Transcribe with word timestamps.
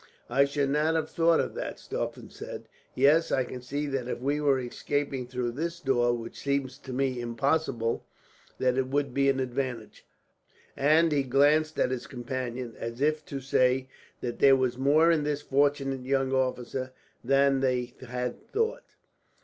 "I 0.31 0.45
should 0.45 0.71
not 0.71 0.95
have 0.95 1.11
thought 1.11 1.39
of 1.39 1.53
that," 1.53 1.77
Stauffen 1.77 2.31
said. 2.31 2.67
"Yes, 2.95 3.31
I 3.31 3.43
can 3.43 3.61
see 3.61 3.85
that 3.85 4.07
if 4.07 4.19
we 4.19 4.41
were 4.41 4.57
escaping 4.59 5.27
through 5.27 5.51
this 5.51 5.79
door, 5.79 6.11
which 6.11 6.39
seems 6.39 6.79
to 6.79 6.91
me 6.91 7.19
impossible, 7.21 8.03
that 8.57 8.79
it 8.79 8.87
would 8.87 9.13
be 9.13 9.29
an 9.29 9.39
advantage;" 9.39 10.03
and 10.75 11.11
he 11.11 11.21
glanced 11.21 11.77
at 11.77 11.91
his 11.91 12.07
companion, 12.07 12.73
as 12.79 12.99
if 12.99 13.23
to 13.27 13.39
say 13.39 13.89
that 14.21 14.39
there 14.39 14.55
was 14.55 14.75
more 14.75 15.11
in 15.11 15.21
this 15.23 15.43
fortunate 15.43 16.01
young 16.01 16.33
officer 16.33 16.93
than 17.23 17.59
they 17.59 17.93
had 18.07 18.47
thought. 18.51 18.95